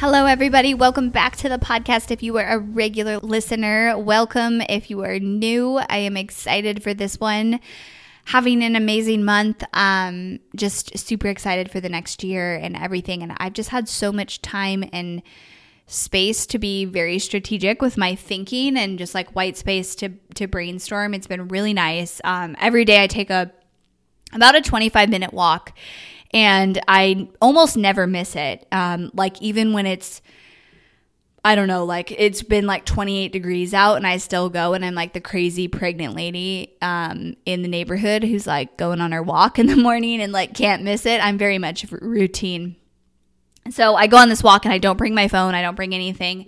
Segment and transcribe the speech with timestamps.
[0.00, 0.74] Hello, everybody.
[0.74, 2.12] Welcome back to the podcast.
[2.12, 4.60] If you are a regular listener, welcome.
[4.68, 7.58] If you are new, I am excited for this one.
[8.26, 9.64] Having an amazing month.
[9.72, 13.24] Um, just super excited for the next year and everything.
[13.24, 15.20] And I've just had so much time and
[15.88, 20.46] space to be very strategic with my thinking and just like white space to to
[20.46, 21.12] brainstorm.
[21.12, 22.20] It's been really nice.
[22.22, 23.50] Um, every day I take a
[24.32, 25.72] about a 25 minute walk
[26.32, 28.66] and I almost never miss it.
[28.72, 30.20] Um, like even when it's
[31.44, 34.84] I don't know, like it's been like 28 degrees out and I still go and
[34.84, 39.22] I'm like the crazy pregnant lady um, in the neighborhood who's like going on her
[39.22, 41.24] walk in the morning and like can't miss it.
[41.24, 42.76] I'm very much routine.
[43.70, 45.94] So I go on this walk and I don't bring my phone, I don't bring
[45.94, 46.46] anything.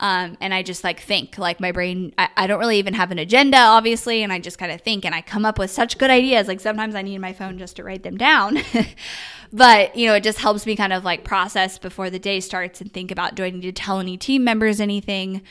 [0.00, 3.10] Um, and I just like think, like my brain, I, I don't really even have
[3.10, 5.98] an agenda, obviously, and I just kind of think and I come up with such
[5.98, 6.46] good ideas.
[6.46, 8.58] Like sometimes I need my phone just to write them down.
[9.52, 12.80] but, you know, it just helps me kind of like process before the day starts
[12.80, 15.42] and think about do I need to tell any team members anything?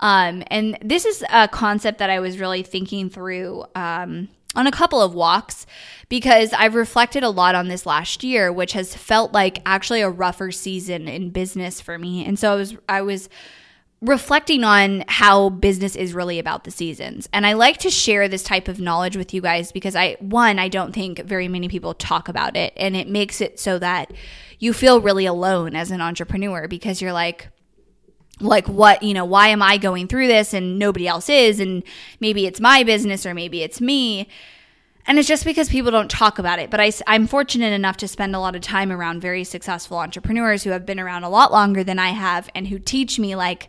[0.00, 3.64] Um, and this is a concept that I was really thinking through.
[3.74, 5.66] Um, on a couple of walks
[6.08, 10.08] because I've reflected a lot on this last year, which has felt like actually a
[10.08, 12.24] rougher season in business for me.
[12.24, 13.28] And so I was I was
[14.04, 17.28] reflecting on how business is really about the seasons.
[17.32, 20.58] And I like to share this type of knowledge with you guys because I, one,
[20.58, 22.74] I don't think very many people talk about it.
[22.76, 24.12] And it makes it so that
[24.58, 27.48] you feel really alone as an entrepreneur because you're like,
[28.40, 31.84] like what you know why am i going through this and nobody else is and
[32.18, 34.28] maybe it's my business or maybe it's me
[35.06, 36.70] and it's just because people don't talk about it.
[36.70, 40.62] But I, I'm fortunate enough to spend a lot of time around very successful entrepreneurs
[40.62, 43.68] who have been around a lot longer than I have and who teach me, like,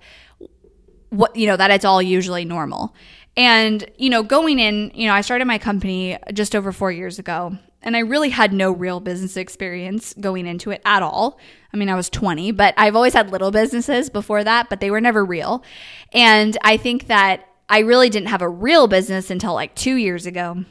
[1.16, 2.94] what, you know, that it's all usually normal.
[3.38, 7.20] And, you know, going in, you know, I started my company just over four years
[7.20, 11.38] ago and I really had no real business experience going into it at all.
[11.74, 14.90] I mean, I was 20, but I've always had little businesses before that, but they
[14.90, 15.64] were never real.
[16.14, 20.26] And I think that I really didn't have a real business until like two years
[20.26, 20.66] ago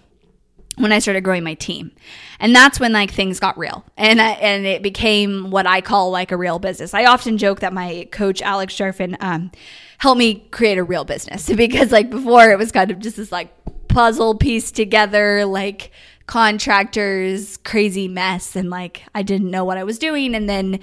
[0.76, 1.92] when I started growing my team.
[2.40, 3.84] And that's when like things got real.
[3.96, 6.94] And I, and it became what I call like a real business.
[6.94, 9.52] I often joke that my coach Alex Charfen um,
[9.98, 13.32] helped me create a real business because like before it was kind of just this
[13.32, 13.52] like
[13.88, 15.92] puzzle piece together like
[16.26, 20.80] contractors crazy mess and like I didn't know what I was doing and then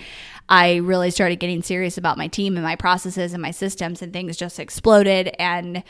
[0.47, 4.13] I really started getting serious about my team and my processes and my systems and
[4.13, 5.83] things just exploded and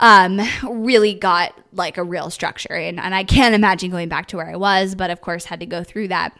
[0.00, 2.74] um, really got like a real structure.
[2.74, 5.60] And, and I can't imagine going back to where I was, but of course had
[5.60, 6.36] to go through that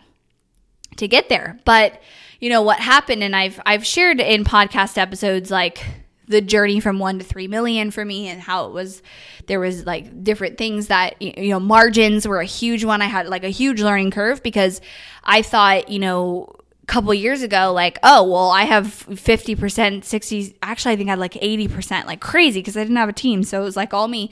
[0.96, 1.58] to get there.
[1.64, 2.00] But
[2.40, 5.84] you know what happened, and I've I've shared in podcast episodes like
[6.28, 9.02] the journey from one to three million for me and how it was
[9.46, 13.26] there was like different things that you know margins were a huge one i had
[13.28, 14.82] like a huge learning curve because
[15.24, 16.46] i thought you know
[16.88, 21.18] couple years ago like oh well i have 50% 60 actually i think i had
[21.18, 24.08] like 80% like crazy because i didn't have a team so it was like all
[24.08, 24.30] me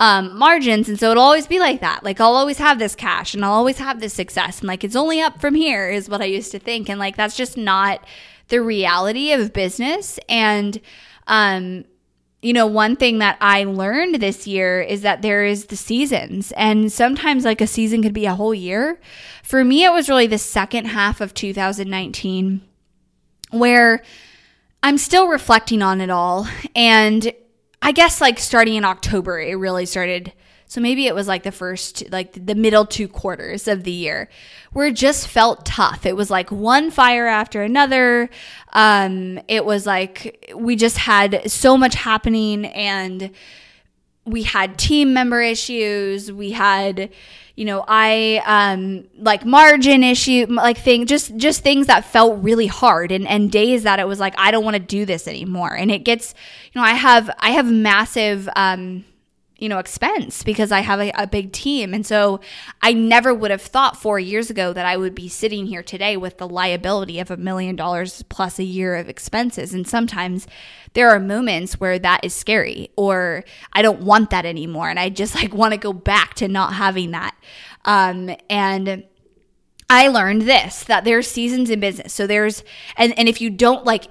[0.00, 2.04] um, margins and so it'll always be like that.
[2.04, 4.94] Like i'll always have this cash and i'll always have this success and like it's
[4.94, 8.04] only up from here is what i used to think and like that's just not
[8.48, 10.80] the reality of business and
[11.26, 11.84] um
[12.40, 16.52] you know, one thing that I learned this year is that there is the seasons,
[16.52, 19.00] and sometimes like a season could be a whole year.
[19.42, 22.60] For me, it was really the second half of 2019
[23.50, 24.02] where
[24.82, 26.46] I'm still reflecting on it all.
[26.76, 27.32] And
[27.82, 30.32] I guess like starting in October, it really started
[30.68, 34.28] so maybe it was like the first, like the middle two quarters of the year
[34.72, 36.04] where it just felt tough.
[36.04, 38.28] It was like one fire after another.
[38.74, 43.30] Um, it was like we just had so much happening and
[44.26, 46.30] we had team member issues.
[46.30, 47.10] We had,
[47.56, 52.66] you know, I um like margin issue, like thing, just just things that felt really
[52.66, 55.74] hard, and and days that it was like I don't want to do this anymore.
[55.74, 56.34] And it gets,
[56.72, 59.06] you know, I have I have massive um
[59.58, 61.92] you know expense because I have a, a, big team.
[61.92, 62.40] And so
[62.80, 66.16] I never would have thought 4 years ago that I would be sitting here today
[66.16, 69.74] with the liability of a million dollars plus a year of expenses.
[69.74, 70.46] And sometimes
[70.94, 74.88] there are moments where that is scary or I don't want that anymore.
[74.88, 77.36] And I just like want to go back to not having that.
[77.84, 79.04] Um, and
[79.90, 82.12] I learned this that there's seasons in business.
[82.12, 82.62] So there's
[82.96, 84.06] and and if you don't like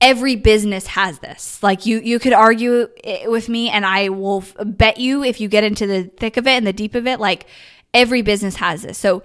[0.00, 1.62] every business has this.
[1.62, 2.88] Like you you could argue
[3.26, 6.52] with me and I will bet you if you get into the thick of it
[6.52, 7.46] and the deep of it like
[7.92, 8.98] every business has this.
[8.98, 9.22] So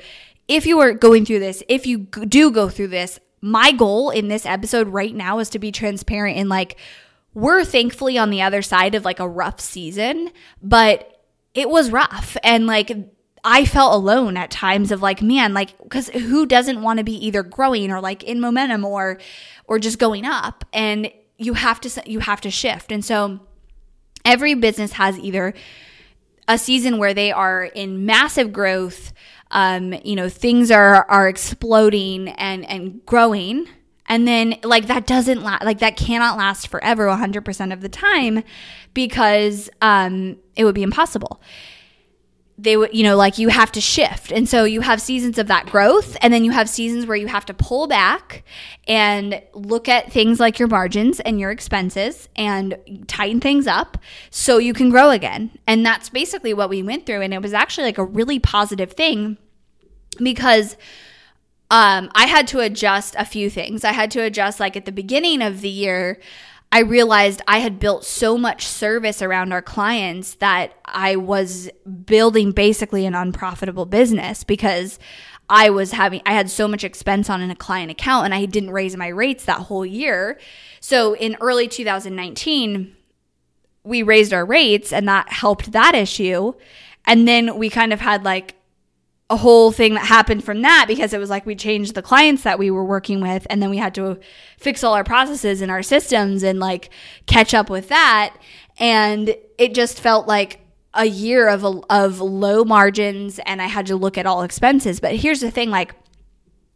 [0.48, 4.27] if you are going through this, if you do go through this, my goal in
[4.27, 6.78] this episode right now is to be transparent in like
[7.33, 10.31] we're thankfully on the other side of like a rough season,
[10.62, 11.21] but
[11.54, 12.92] it was rough and like
[13.45, 17.13] I felt alone at times of like, man, like, because who doesn't want to be
[17.25, 19.19] either growing or like in momentum or,
[19.68, 20.65] or just going up?
[20.74, 22.92] And you have to, you have to shift.
[22.92, 23.39] And so
[24.25, 25.53] every business has either
[26.47, 29.13] a season where they are in massive growth,
[29.51, 33.68] um, you know, things are, are exploding and, and growing.
[34.07, 38.44] And then like that doesn't last, like that cannot last forever 100% of the time
[38.95, 41.42] because, um, it would be impossible
[42.57, 44.31] they would, you know, like you have to shift.
[44.31, 47.28] And so you have seasons of that growth, and then you have seasons where you
[47.28, 48.44] have to pull back
[48.88, 53.98] and look at things like your margins and your expenses and tighten things up
[54.30, 55.52] so you can grow again.
[55.68, 57.22] And that's basically what we went through.
[57.22, 59.38] And it was actually like a really positive thing
[60.18, 60.78] because
[61.72, 63.84] um, I had to adjust a few things.
[63.84, 66.19] I had to adjust, like at the beginning of the year,
[66.75, 71.69] I realized I had built so much service around our clients that I was
[72.06, 75.00] building basically an unprofitable business because
[75.50, 78.72] I was having, I had so much expense on a client account and I didn't
[78.72, 80.38] raise my rates that whole year.
[80.81, 82.94] So in early 2019,
[83.86, 86.56] we raised our rates and that helped that issue.
[87.06, 88.56] And then we kind of had like
[89.30, 92.44] a whole thing that happened from that because it was like we changed the clients
[92.44, 94.19] that we were working with and then we had to
[94.57, 96.92] fix all our processes and our systems and like
[97.25, 98.36] catch up with that
[98.77, 100.60] and it just felt like
[100.94, 105.16] a year of of low margins and I had to look at all expenses but
[105.16, 105.95] here's the thing like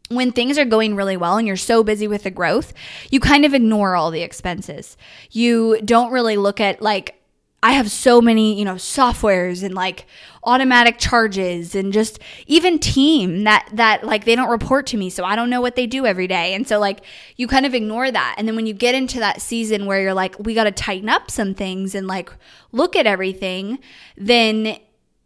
[0.09, 2.73] when things are going really well and you're so busy with the growth,
[3.11, 4.97] you kind of ignore all the expenses.
[5.29, 7.18] You don't really look at like
[7.61, 10.05] I have so many, you know, softwares and like
[10.45, 12.17] automatic charges and just
[12.47, 15.75] even team that that like they don't report to me so I don't know what
[15.75, 16.53] they do every day.
[16.53, 17.01] And so like
[17.35, 18.35] you kind of ignore that.
[18.37, 21.09] And then when you get into that season where you're like we got to tighten
[21.09, 22.31] up some things and like
[22.71, 23.79] look at everything,
[24.15, 24.77] then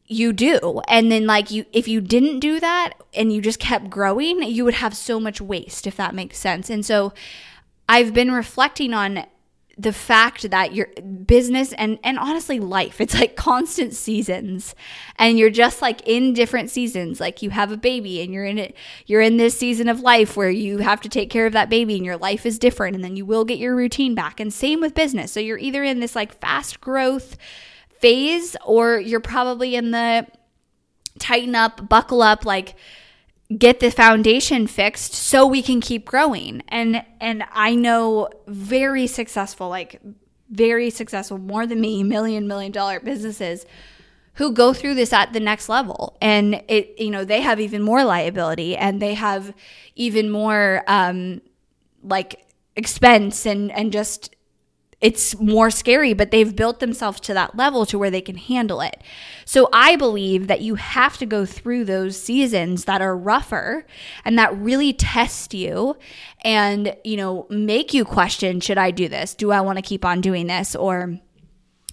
[0.07, 0.81] you do.
[0.88, 4.65] And then like you if you didn't do that and you just kept growing, you
[4.65, 6.71] would have so much waste if that makes sense.
[6.71, 7.13] And so
[7.88, 9.25] I've been reflecting on
[9.75, 10.88] the fact that your
[11.25, 14.75] business and and honestly life it's like constant seasons.
[15.18, 17.20] And you're just like in different seasons.
[17.20, 18.75] Like you have a baby and you're in it
[19.08, 21.96] you're in this season of life where you have to take care of that baby
[21.96, 22.96] and your life is different.
[22.96, 24.40] And then you will get your routine back.
[24.40, 25.31] And same with business.
[25.31, 27.36] So you're either in this like fast growth
[28.00, 30.28] phase or you're probably in the
[31.19, 32.76] tighten up buckle up like
[33.58, 36.64] get the foundation fixed so we can keep growing.
[36.69, 40.02] And and I know very successful like
[40.50, 43.66] very successful more than me million million dollar businesses
[44.36, 47.81] who go through this at the next level and it you know they have even
[47.81, 49.54] more liability and they have
[49.95, 51.42] even more um
[52.04, 52.45] like
[52.76, 54.36] expense and and just
[55.04, 58.80] it's more scary, but they've built themselves to that level to where they can handle
[58.80, 59.04] it.
[59.44, 63.86] So I believe that you have to go through those seasons that are rougher
[64.24, 65.98] and that really test you
[66.40, 69.36] and, you know, make you question, should I do this?
[69.36, 70.74] Do I want to keep on doing this?
[70.74, 71.19] Or,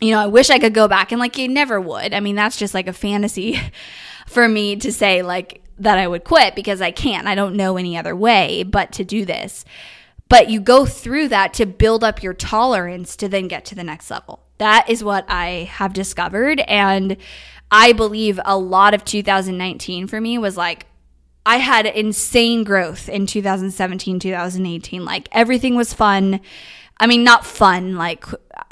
[0.00, 2.14] you know, I wish I could go back and like you never would.
[2.14, 3.60] I mean, that's just like a fantasy
[4.28, 7.26] for me to say like that I would quit because I can't.
[7.26, 9.64] I don't know any other way but to do this.
[10.30, 13.82] But you go through that to build up your tolerance to then get to the
[13.82, 14.44] next level.
[14.58, 16.60] That is what I have discovered.
[16.60, 17.16] And
[17.68, 20.86] I believe a lot of 2019 for me was like,
[21.44, 25.04] I had insane growth in 2017, 2018.
[25.04, 26.40] Like everything was fun.
[26.98, 27.96] I mean, not fun.
[27.96, 28.24] Like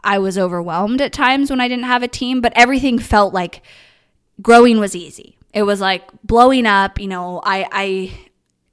[0.04, 3.62] I was overwhelmed at times when I didn't have a team, but everything felt like
[4.40, 5.38] growing was easy.
[5.52, 7.00] It was like blowing up.
[7.00, 8.27] You know, I, I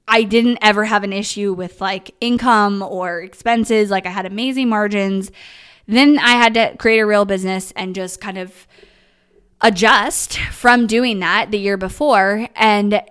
[0.07, 3.89] I didn't ever have an issue with like income or expenses.
[3.89, 5.31] Like I had amazing margins.
[5.88, 8.67] Then I had to create a real business and just kind of
[9.62, 13.01] adjust from doing that the year before and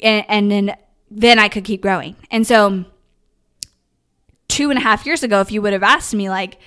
[0.00, 0.76] and, and then
[1.10, 2.16] then I could keep growing.
[2.30, 2.84] And so
[4.48, 6.58] two and a half years ago, if you would have asked me like,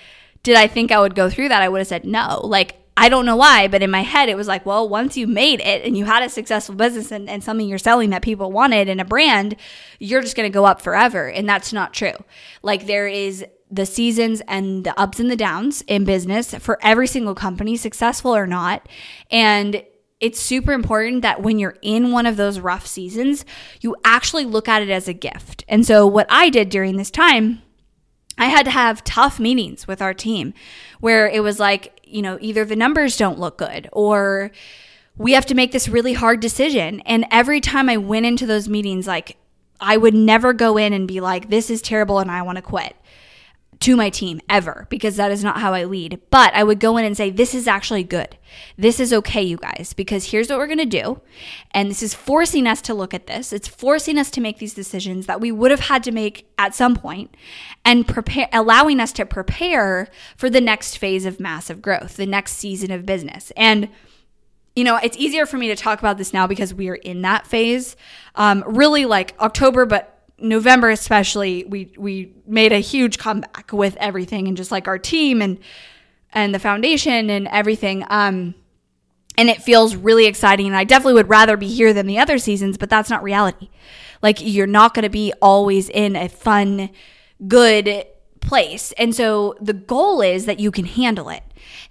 [0.44, 1.62] did I think I would go through that?
[1.62, 2.42] I would have said no.
[2.44, 5.28] Like I don't know why, but in my head, it was like, well, once you
[5.28, 8.52] made it and you had a successful business and, and something you're selling that people
[8.52, 9.56] wanted and a brand,
[10.00, 11.28] you're just going to go up forever.
[11.28, 12.16] And that's not true.
[12.64, 17.06] Like there is the seasons and the ups and the downs in business for every
[17.06, 18.90] single company, successful or not.
[19.30, 19.84] And
[20.20, 23.46] it's super important that when you're in one of those rough seasons,
[23.80, 25.64] you actually look at it as a gift.
[25.68, 27.62] And so, what I did during this time,
[28.38, 30.54] I had to have tough meetings with our team
[31.00, 34.52] where it was like, you know, either the numbers don't look good or
[35.18, 37.02] we have to make this really hard decision.
[37.02, 39.38] And every time I went into those meetings, like
[39.80, 42.62] I would never go in and be like, this is terrible and I want to
[42.62, 42.96] quit
[43.80, 46.20] to my team ever because that is not how I lead.
[46.30, 48.38] But I would go in and say, This is actually good.
[48.78, 51.22] This is okay, you guys, because here's what we're going to do.
[51.72, 53.54] And this is forcing us to look at this.
[53.54, 56.74] It's forcing us to make these decisions that we would have had to make at
[56.74, 57.36] some point
[57.86, 62.54] and prepare, allowing us to prepare for the next phase of massive growth, the next
[62.54, 63.52] season of business.
[63.56, 63.90] And
[64.76, 67.24] you know, it's easier for me to talk about this now because we are in
[67.24, 67.96] that phase.
[68.36, 74.48] Um, really like October, but November especially, we we made a huge comeback with everything
[74.48, 75.60] and just like our team and
[76.32, 78.06] and the foundation and everything.
[78.10, 78.54] Um,
[79.38, 80.68] and it feels really exciting.
[80.68, 83.70] And I definitely would rather be here than the other seasons, but that's not reality.
[84.22, 86.90] Like you're not going to be always in a fun,
[87.48, 88.06] good
[88.42, 88.94] place.
[88.94, 91.44] And so the goal is that you can handle it,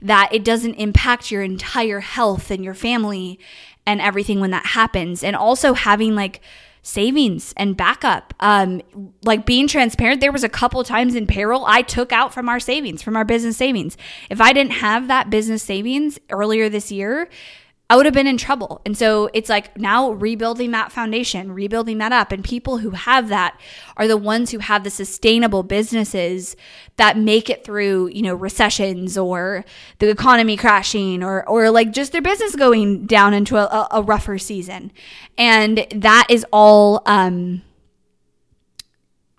[0.03, 3.39] that it doesn't impact your entire health and your family
[3.87, 5.23] and everything when that happens.
[5.23, 6.41] And also having like
[6.87, 8.33] savings and backup.
[8.39, 8.81] Um,
[9.25, 12.61] like being transparent, there was a couple times in payroll I took out from our
[12.61, 13.97] savings, from our business savings.
[14.31, 17.29] If I didn't have that business savings earlier this year,
[17.89, 18.81] I would have been in trouble.
[18.85, 22.33] And so it's like now rebuilding that foundation, rebuilding that up.
[22.33, 23.61] And people who have that
[23.97, 26.57] are the ones who have the sustainable businesses
[26.97, 29.65] that make it through, you know, recessions or
[30.01, 34.37] the economy crashing or, or like just their business going down into a, a rougher
[34.37, 34.91] season.
[35.39, 37.63] And that is all, um,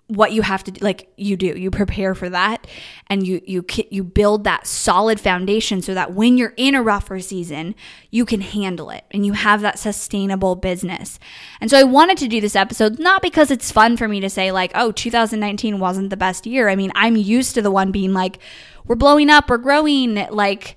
[0.08, 1.46] what you have to do like you do.
[1.46, 2.66] You prepare for that
[3.08, 7.20] and you you you build that solid foundation so that when you're in a rougher
[7.20, 7.74] season
[8.10, 11.18] you can handle it and you have that sustainable business.
[11.60, 14.30] And so i wanted to do this episode not because it's fun for me to
[14.30, 16.70] say like oh 2019 wasn't the best year.
[16.70, 18.38] I mean i'm used to the one being like
[18.86, 20.76] we're blowing up we're growing like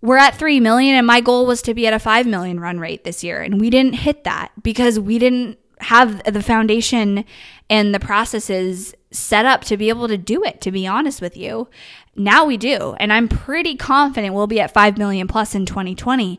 [0.00, 2.78] we're at 3 million and my goal was to be at a 5 million run
[2.78, 3.42] rate this year.
[3.42, 7.24] And we didn't hit that because we didn't have the foundation
[7.70, 11.36] and the processes set up to be able to do it, to be honest with
[11.36, 11.68] you.
[12.14, 12.94] Now we do.
[12.98, 16.38] And I'm pretty confident we'll be at 5 million plus in 2020.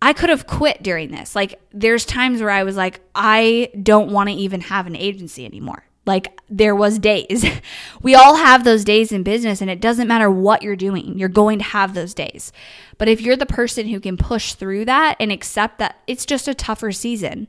[0.00, 1.34] I could have quit during this.
[1.34, 5.44] Like, there's times where I was like, I don't want to even have an agency
[5.44, 5.87] anymore.
[6.08, 7.44] Like, there was days.
[8.02, 11.28] we all have those days in business, and it doesn't matter what you're doing, you're
[11.28, 12.50] going to have those days.
[12.96, 16.48] But if you're the person who can push through that and accept that it's just
[16.48, 17.46] a tougher season,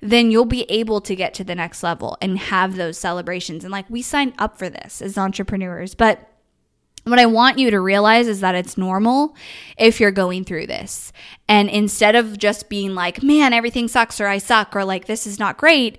[0.00, 3.64] then you'll be able to get to the next level and have those celebrations.
[3.64, 6.26] And like we signed up for this as entrepreneurs, but
[7.04, 9.34] what I want you to realize is that it's normal
[9.78, 11.12] if you're going through this.
[11.48, 15.26] And instead of just being like, man, everything sucks or I suck or like this
[15.26, 15.98] is not great,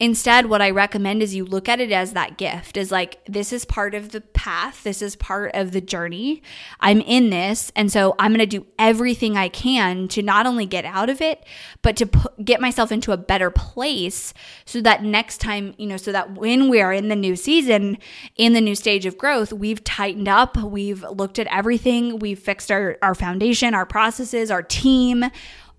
[0.00, 3.52] Instead, what I recommend is you look at it as that gift is like, this
[3.52, 4.84] is part of the path.
[4.84, 6.40] This is part of the journey.
[6.78, 7.72] I'm in this.
[7.74, 11.20] And so I'm going to do everything I can to not only get out of
[11.20, 11.44] it,
[11.82, 12.08] but to
[12.44, 14.32] get myself into a better place
[14.64, 17.98] so that next time, you know, so that when we are in the new season,
[18.36, 22.70] in the new stage of growth, we've tightened up, we've looked at everything, we've fixed
[22.70, 25.24] our, our foundation, our processes, our team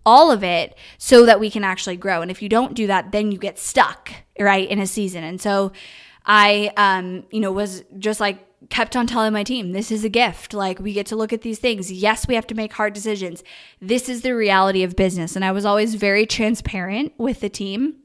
[0.05, 2.21] all of it so that we can actually grow.
[2.21, 5.23] And if you don't do that, then you get stuck, right, in a season.
[5.23, 5.71] And so
[6.25, 10.09] I, um, you know, was just like, kept on telling my team, this is a
[10.09, 10.53] gift.
[10.53, 11.91] Like, we get to look at these things.
[11.91, 13.41] Yes, we have to make hard decisions.
[13.81, 15.35] This is the reality of business.
[15.35, 17.95] And I was always very transparent with the team.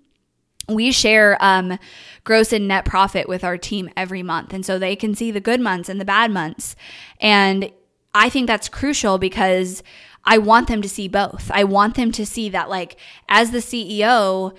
[0.68, 1.78] We share um,
[2.22, 4.54] gross and net profit with our team every month.
[4.54, 6.76] And so they can see the good months and the bad months.
[7.20, 7.70] And
[8.14, 9.82] I think that's crucial because
[10.24, 11.50] I want them to see both.
[11.52, 12.96] I want them to see that, like,
[13.28, 14.54] as the CEO,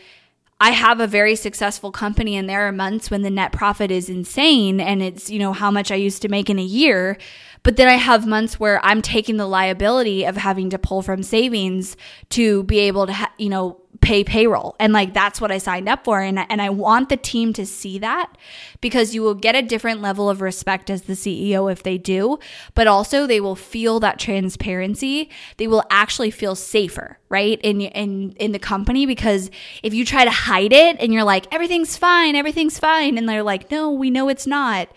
[0.59, 4.09] I have a very successful company and there are months when the net profit is
[4.09, 7.17] insane and it's, you know, how much I used to make in a year.
[7.63, 11.23] But then I have months where I'm taking the liability of having to pull from
[11.23, 11.97] savings
[12.29, 14.75] to be able to, ha- you know, pay payroll.
[14.79, 16.21] And like that's what I signed up for.
[16.21, 18.35] And, and I want the team to see that
[18.81, 22.39] because you will get a different level of respect as the CEO if they do,
[22.73, 25.29] but also they will feel that transparency.
[25.57, 27.59] They will actually feel safer, right?
[27.61, 29.49] In in in the company because
[29.83, 33.43] if you try to hide it and you're like everything's fine, everything's fine and they're
[33.43, 34.89] like no, we know it's not,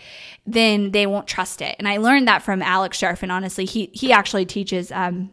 [0.46, 1.76] then they won't trust it.
[1.78, 3.64] And I learned that from Alex Charfen honestly.
[3.64, 5.30] He he actually teaches um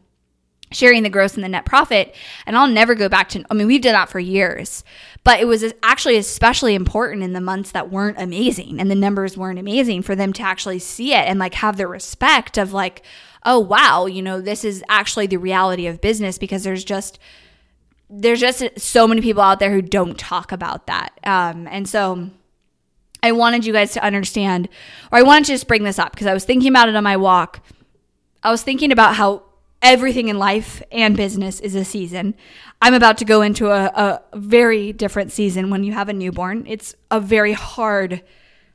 [0.71, 2.15] sharing the gross and the net profit.
[2.45, 4.83] And I'll never go back to, I mean, we've done that for years,
[5.23, 9.37] but it was actually especially important in the months that weren't amazing and the numbers
[9.37, 13.03] weren't amazing for them to actually see it and like have the respect of like,
[13.43, 17.19] oh, wow, you know, this is actually the reality of business because there's just,
[18.09, 21.19] there's just so many people out there who don't talk about that.
[21.23, 22.29] Um, and so,
[23.23, 24.69] I wanted you guys to understand,
[25.11, 27.03] or I wanted to just bring this up because I was thinking about it on
[27.03, 27.65] my walk.
[28.43, 29.44] I was thinking about how
[29.85, 32.33] everything in life and business is a season.
[32.81, 36.65] I'm about to go into a, a very different season when you have a newborn.
[36.67, 38.23] It's a very hard,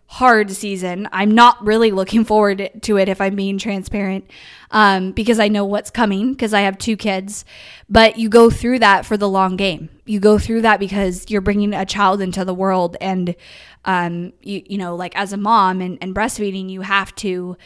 [0.06, 1.08] hard season.
[1.10, 4.30] I'm not really looking forward to it if I'm being transparent
[4.70, 7.44] um, because I know what's coming because I have two kids.
[7.88, 9.88] But you go through that for the long game.
[10.06, 12.96] You go through that because you're bringing a child into the world.
[13.00, 13.34] And,
[13.84, 17.56] um, you, you know, like as a mom and, and breastfeeding, you have to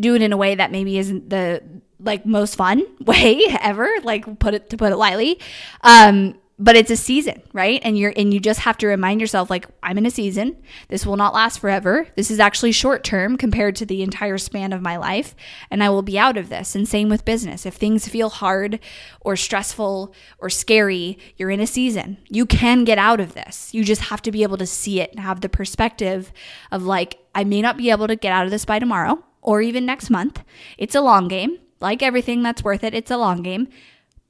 [0.00, 1.62] do it in a way that maybe isn't the
[2.02, 5.38] like most fun way ever like put it to put it lightly.
[5.82, 7.80] Um but it's a season right?
[7.82, 10.56] And you're and you just have to remind yourself like i'm in a season.
[10.88, 12.06] This will not last forever.
[12.16, 15.34] This is actually short term compared to the entire span of my life
[15.70, 16.74] and i will be out of this.
[16.74, 17.64] And same with business.
[17.64, 18.78] If things feel hard
[19.22, 22.18] or stressful or scary you're in a season.
[22.28, 23.72] You can get out of this.
[23.72, 26.32] You just have to be able to see it and have the perspective
[26.70, 29.62] of like i may not be able to get out of this by tomorrow or
[29.62, 30.42] even next month
[30.78, 33.68] it's a long game like everything that's worth it, it's a long game,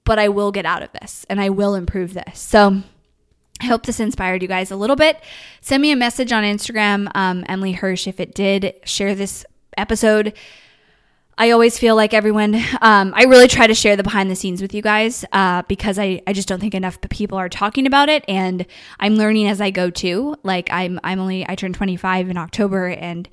[0.04, 2.38] but I will get out of this and I will improve this.
[2.38, 2.82] So,
[3.60, 5.20] I hope this inspired you guys a little bit.
[5.60, 8.74] Send me a message on Instagram, um, Emily Hirsch, if it did.
[8.84, 9.44] Share this
[9.76, 10.32] episode.
[11.36, 14.62] I always feel like everyone, um, I really try to share the behind the scenes
[14.62, 18.08] with you guys uh, because I, I just don't think enough people are talking about
[18.08, 18.24] it.
[18.28, 18.64] And
[18.98, 20.36] I'm learning as I go too.
[20.42, 23.28] Like I'm, I'm only, I turned 25 in October and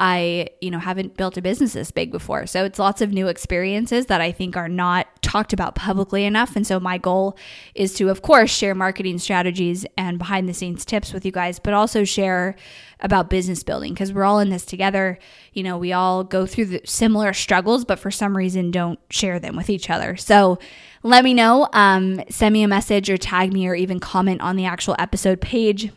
[0.00, 2.46] I, you know, haven't built a business this big before.
[2.46, 6.54] So it's lots of new experiences that I think are not talked about publicly enough.
[6.54, 7.36] And so my goal
[7.74, 11.58] is to, of course, share marketing strategies and behind the scenes tips with you guys,
[11.58, 12.54] but also share
[13.00, 15.18] about business building because we're all in this together.
[15.52, 19.56] You know, we all go through similar struggles, but for some reason don't share them
[19.56, 20.16] with each other.
[20.16, 20.60] So
[21.02, 21.68] let me know.
[21.72, 25.40] Um, send me a message or tag me or even comment on the actual episode
[25.40, 25.90] page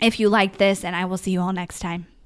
[0.00, 2.11] if you liked this, and I will see you all next time.